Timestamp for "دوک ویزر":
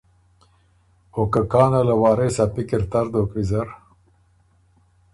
3.11-3.67